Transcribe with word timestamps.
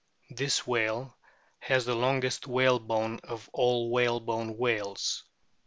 This 0.31 0.65
whale 0.65 1.15
has 1.59 1.85
the 1.85 1.93
longest 1.93 2.47
whalebone 2.47 3.19
of 3.23 3.47
all 3.53 3.89
the 3.89 3.91
whalebone 3.91 4.57
whales. 4.57 5.25